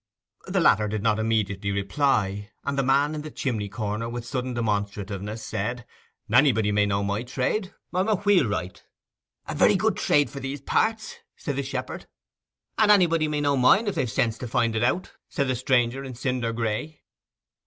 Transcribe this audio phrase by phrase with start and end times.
[0.47, 4.55] The latter did not immediately reply, and the man in the chimney corner, with sudden
[4.55, 5.85] demonstrativeness, said,
[6.27, 8.83] 'Anybody may know my trade—I'm a wheelwright.'
[9.47, 12.07] 'A very good trade for these parts,' said the shepherd.
[12.79, 16.03] 'And anybody may know mine—if they've the sense to find it out,' said the stranger
[16.03, 17.03] in cinder gray.